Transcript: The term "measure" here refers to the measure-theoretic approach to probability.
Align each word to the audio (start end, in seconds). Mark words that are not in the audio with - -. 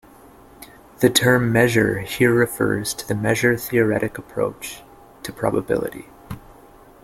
The 1.01 1.11
term 1.11 1.51
"measure" 1.51 1.99
here 1.99 2.33
refers 2.33 2.91
to 2.95 3.07
the 3.07 3.13
measure-theoretic 3.13 4.17
approach 4.17 4.81
to 5.21 5.31
probability. 5.31 6.07